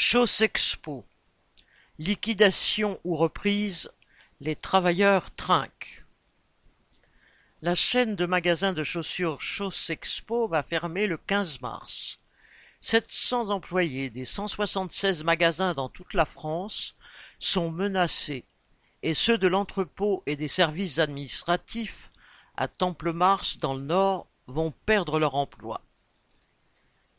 Chaussexpo. 0.00 1.04
Liquidation 1.98 3.00
ou 3.02 3.16
reprise, 3.16 3.90
les 4.40 4.54
travailleurs 4.54 5.32
trinquent. 5.32 6.04
La 7.62 7.74
chaîne 7.74 8.14
de 8.14 8.24
magasins 8.24 8.72
de 8.72 8.84
chaussures 8.84 9.40
Chaussexpo 9.40 10.46
va 10.46 10.62
fermer 10.62 11.08
le 11.08 11.16
15 11.16 11.62
mars. 11.62 12.20
700 12.80 13.50
employés 13.50 14.08
des 14.08 14.24
176 14.24 15.24
magasins 15.24 15.74
dans 15.74 15.88
toute 15.88 16.14
la 16.14 16.26
France 16.26 16.94
sont 17.40 17.72
menacés 17.72 18.44
et 19.02 19.14
ceux 19.14 19.36
de 19.36 19.48
l'entrepôt 19.48 20.22
et 20.26 20.36
des 20.36 20.46
services 20.46 21.00
administratifs 21.00 22.12
à 22.56 22.68
Temple-Mars 22.68 23.58
dans 23.58 23.74
le 23.74 23.82
Nord 23.82 24.28
vont 24.46 24.72
perdre 24.86 25.18
leur 25.18 25.34
emploi. 25.34 25.82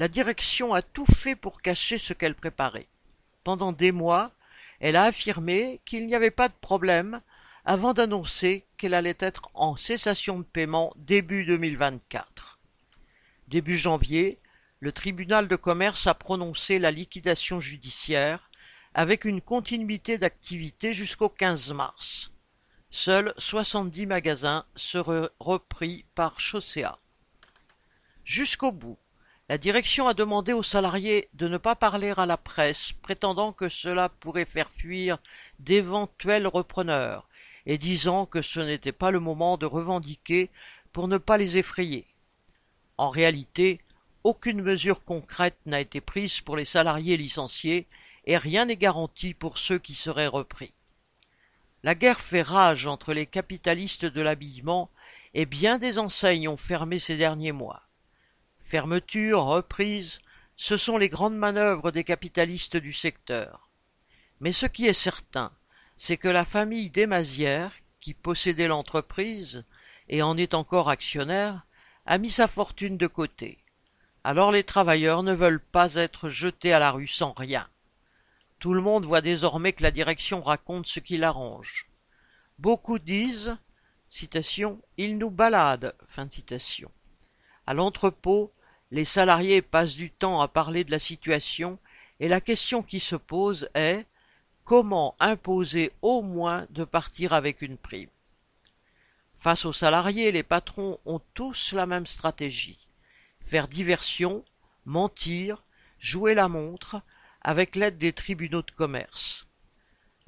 La 0.00 0.08
direction 0.08 0.72
a 0.72 0.80
tout 0.80 1.04
fait 1.04 1.36
pour 1.36 1.60
cacher 1.60 1.98
ce 1.98 2.14
qu'elle 2.14 2.34
préparait. 2.34 2.88
Pendant 3.44 3.70
des 3.70 3.92
mois, 3.92 4.32
elle 4.78 4.96
a 4.96 5.04
affirmé 5.04 5.82
qu'il 5.84 6.06
n'y 6.06 6.14
avait 6.14 6.30
pas 6.30 6.48
de 6.48 6.54
problème 6.54 7.20
avant 7.66 7.92
d'annoncer 7.92 8.64
qu'elle 8.78 8.94
allait 8.94 9.18
être 9.18 9.50
en 9.52 9.76
cessation 9.76 10.38
de 10.38 10.44
paiement 10.44 10.94
début 10.96 11.44
2024. 11.44 12.58
Début 13.48 13.76
janvier, 13.76 14.38
le 14.78 14.90
tribunal 14.90 15.48
de 15.48 15.56
commerce 15.56 16.06
a 16.06 16.14
prononcé 16.14 16.78
la 16.78 16.90
liquidation 16.90 17.60
judiciaire 17.60 18.48
avec 18.94 19.26
une 19.26 19.42
continuité 19.42 20.16
d'activité 20.16 20.94
jusqu'au 20.94 21.28
15 21.28 21.74
mars. 21.74 22.32
Seuls 22.90 23.34
70 23.36 24.06
magasins 24.06 24.64
seraient 24.76 25.28
repris 25.40 26.06
par 26.14 26.40
Chaussea. 26.40 26.98
Jusqu'au 28.24 28.72
bout, 28.72 28.96
la 29.50 29.58
direction 29.58 30.06
a 30.06 30.14
demandé 30.14 30.52
aux 30.52 30.62
salariés 30.62 31.28
de 31.34 31.48
ne 31.48 31.58
pas 31.58 31.74
parler 31.74 32.14
à 32.16 32.24
la 32.24 32.36
presse, 32.36 32.92
prétendant 33.02 33.52
que 33.52 33.68
cela 33.68 34.08
pourrait 34.08 34.44
faire 34.44 34.70
fuir 34.70 35.18
d'éventuels 35.58 36.46
repreneurs, 36.46 37.28
et 37.66 37.76
disant 37.76 38.26
que 38.26 38.42
ce 38.42 38.60
n'était 38.60 38.92
pas 38.92 39.10
le 39.10 39.18
moment 39.18 39.56
de 39.56 39.66
revendiquer 39.66 40.50
pour 40.92 41.08
ne 41.08 41.18
pas 41.18 41.36
les 41.36 41.56
effrayer. 41.56 42.06
En 42.96 43.10
réalité, 43.10 43.80
aucune 44.22 44.62
mesure 44.62 45.02
concrète 45.02 45.58
n'a 45.66 45.80
été 45.80 46.00
prise 46.00 46.40
pour 46.42 46.56
les 46.56 46.64
salariés 46.64 47.16
licenciés 47.16 47.88
et 48.26 48.38
rien 48.38 48.66
n'est 48.66 48.76
garanti 48.76 49.34
pour 49.34 49.58
ceux 49.58 49.80
qui 49.80 49.94
seraient 49.94 50.28
repris. 50.28 50.72
La 51.82 51.96
guerre 51.96 52.20
fait 52.20 52.42
rage 52.42 52.86
entre 52.86 53.12
les 53.12 53.26
capitalistes 53.26 54.04
de 54.04 54.20
l'habillement 54.20 54.90
et 55.34 55.44
bien 55.44 55.78
des 55.78 55.98
enseignes 55.98 56.46
ont 56.46 56.56
fermé 56.56 57.00
ces 57.00 57.16
derniers 57.16 57.50
mois. 57.50 57.82
Fermeture, 58.70 59.42
reprise, 59.46 60.20
ce 60.54 60.76
sont 60.76 60.96
les 60.96 61.08
grandes 61.08 61.36
manœuvres 61.36 61.90
des 61.90 62.04
capitalistes 62.04 62.76
du 62.76 62.92
secteur. 62.92 63.68
Mais 64.38 64.52
ce 64.52 64.66
qui 64.66 64.86
est 64.86 64.92
certain, 64.92 65.50
c'est 65.96 66.16
que 66.16 66.28
la 66.28 66.44
famille 66.44 66.88
Desmazières, 66.88 67.72
qui 67.98 68.14
possédait 68.14 68.68
l'entreprise 68.68 69.64
et 70.08 70.22
en 70.22 70.36
est 70.36 70.54
encore 70.54 70.88
actionnaire, 70.88 71.66
a 72.06 72.16
mis 72.16 72.30
sa 72.30 72.46
fortune 72.46 72.96
de 72.96 73.08
côté. 73.08 73.58
Alors 74.22 74.52
les 74.52 74.62
travailleurs 74.62 75.24
ne 75.24 75.34
veulent 75.34 75.58
pas 75.58 75.96
être 75.96 76.28
jetés 76.28 76.72
à 76.72 76.78
la 76.78 76.92
rue 76.92 77.08
sans 77.08 77.32
rien. 77.32 77.68
Tout 78.60 78.72
le 78.72 78.82
monde 78.82 79.04
voit 79.04 79.20
désormais 79.20 79.72
que 79.72 79.82
la 79.82 79.90
direction 79.90 80.42
raconte 80.42 80.86
ce 80.86 81.00
qui 81.00 81.16
l'arrange. 81.16 81.90
Beaucoup 82.60 83.00
disent, 83.00 83.58
citation, 84.08 84.80
il 84.96 85.18
nous 85.18 85.30
balade, 85.30 85.96
fin 86.06 86.30
citation. 86.30 86.92
À 87.66 87.74
l'entrepôt, 87.74 88.52
les 88.90 89.04
salariés 89.04 89.62
passent 89.62 89.96
du 89.96 90.10
temps 90.10 90.40
à 90.40 90.48
parler 90.48 90.84
de 90.84 90.90
la 90.90 90.98
situation 90.98 91.78
et 92.18 92.28
la 92.28 92.40
question 92.40 92.82
qui 92.82 93.00
se 93.00 93.16
pose 93.16 93.68
est 93.74 94.06
comment 94.64 95.14
imposer 95.20 95.92
au 96.02 96.22
moins 96.22 96.66
de 96.70 96.84
partir 96.84 97.32
avec 97.32 97.62
une 97.62 97.76
prime? 97.76 98.10
Face 99.38 99.64
aux 99.64 99.72
salariés, 99.72 100.32
les 100.32 100.42
patrons 100.42 100.98
ont 101.06 101.20
tous 101.34 101.72
la 101.72 101.86
même 101.86 102.06
stratégie 102.06 102.78
faire 103.50 103.66
diversion, 103.66 104.44
mentir, 104.84 105.64
jouer 105.98 106.34
la 106.34 106.46
montre 106.46 107.02
avec 107.42 107.74
l'aide 107.74 107.98
des 107.98 108.12
tribunaux 108.12 108.62
de 108.62 108.70
commerce. 108.70 109.48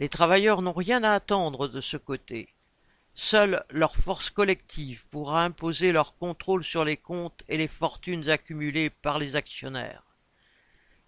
Les 0.00 0.08
travailleurs 0.08 0.60
n'ont 0.60 0.72
rien 0.72 1.04
à 1.04 1.12
attendre 1.12 1.68
de 1.68 1.80
ce 1.80 1.96
côté. 1.96 2.48
Seule 3.14 3.64
leur 3.70 3.96
force 3.96 4.30
collective 4.30 5.06
pourra 5.08 5.44
imposer 5.44 5.92
leur 5.92 6.16
contrôle 6.16 6.64
sur 6.64 6.84
les 6.84 6.96
comptes 6.96 7.42
et 7.48 7.58
les 7.58 7.68
fortunes 7.68 8.28
accumulées 8.30 8.90
par 8.90 9.18
les 9.18 9.36
actionnaires. 9.36 10.02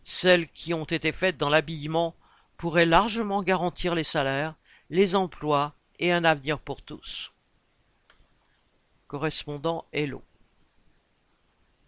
Celles 0.02 0.48
qui 0.48 0.74
ont 0.74 0.84
été 0.84 1.12
faites 1.12 1.38
dans 1.38 1.48
l'habillement 1.48 2.14
pourraient 2.58 2.86
largement 2.86 3.42
garantir 3.42 3.94
les 3.94 4.04
salaires, 4.04 4.54
les 4.90 5.14
emplois 5.14 5.74
et 5.98 6.12
un 6.12 6.24
avenir 6.24 6.58
pour 6.58 6.82
tous. 6.82 7.32
Correspondant 9.06 9.86
Hello. 9.92 10.22